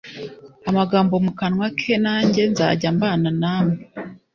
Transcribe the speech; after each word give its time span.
amagambo 0.69 1.13
mu 1.25 1.31
kanwa 1.39 1.67
ke 1.79 1.93
nanjye 2.03 2.41
nzajya 2.51 2.89
mbana 2.97 3.29
namwe 3.41 3.77